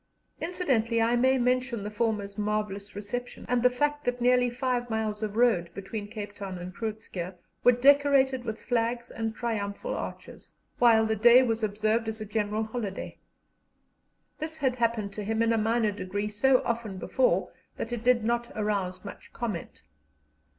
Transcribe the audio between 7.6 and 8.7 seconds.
were decorated with